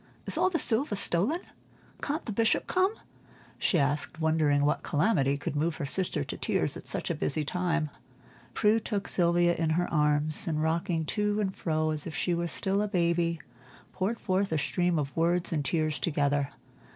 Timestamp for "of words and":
14.97-15.63